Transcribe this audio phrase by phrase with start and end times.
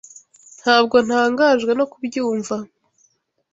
[0.61, 2.55] Ntabwo ntangajwe no kubyumva.